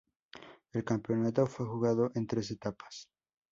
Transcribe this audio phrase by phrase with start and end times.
[0.73, 3.07] El campeonato fue jugado en tres etapas.